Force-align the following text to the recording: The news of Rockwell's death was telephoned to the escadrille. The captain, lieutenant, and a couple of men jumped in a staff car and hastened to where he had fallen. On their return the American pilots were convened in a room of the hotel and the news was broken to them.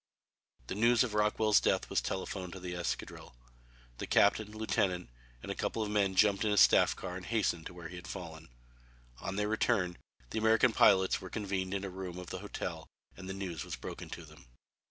The 0.65 0.73
news 0.73 1.03
of 1.03 1.13
Rockwell's 1.13 1.59
death 1.61 1.87
was 1.87 2.01
telephoned 2.01 2.53
to 2.53 2.59
the 2.59 2.73
escadrille. 2.73 3.35
The 3.99 4.07
captain, 4.07 4.49
lieutenant, 4.51 5.11
and 5.43 5.51
a 5.51 5.55
couple 5.55 5.83
of 5.83 5.91
men 5.91 6.15
jumped 6.15 6.43
in 6.43 6.51
a 6.51 6.57
staff 6.57 6.95
car 6.95 7.15
and 7.17 7.23
hastened 7.23 7.67
to 7.67 7.73
where 7.75 7.87
he 7.87 7.97
had 7.97 8.07
fallen. 8.07 8.49
On 9.19 9.35
their 9.35 9.47
return 9.47 9.99
the 10.31 10.39
American 10.39 10.73
pilots 10.73 11.21
were 11.21 11.29
convened 11.29 11.75
in 11.75 11.85
a 11.85 11.89
room 11.91 12.17
of 12.17 12.31
the 12.31 12.39
hotel 12.39 12.87
and 13.15 13.29
the 13.29 13.33
news 13.35 13.63
was 13.63 13.75
broken 13.75 14.09
to 14.09 14.25
them. 14.25 14.47